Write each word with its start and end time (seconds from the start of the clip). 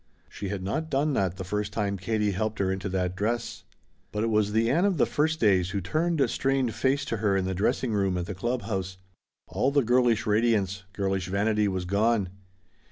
She 0.29 0.49
had 0.49 0.63
not 0.63 0.89
done 0.89 1.13
that 1.13 1.37
the 1.37 1.43
first 1.43 1.71
time 1.71 1.95
Katie 1.95 2.31
helped 2.31 2.57
her 2.57 2.71
into 2.71 2.89
that 2.89 3.15
dress. 3.15 3.65
But 4.11 4.23
it 4.23 4.31
was 4.31 4.51
the 4.51 4.67
Ann 4.67 4.83
of 4.83 4.97
the 4.97 5.05
first 5.05 5.39
days 5.39 5.69
who 5.69 5.79
turned 5.79 6.27
strained 6.27 6.73
face 6.73 7.05
to 7.05 7.17
her 7.17 7.37
in 7.37 7.45
the 7.45 7.53
dressing 7.53 7.93
room 7.93 8.17
at 8.17 8.25
the 8.25 8.33
club 8.33 8.63
house. 8.63 8.97
All 9.45 9.69
the 9.69 9.83
girlish 9.83 10.25
radiance 10.25 10.85
girlish 10.93 11.27
vanity 11.27 11.67
was 11.67 11.85
gone. 11.85 12.29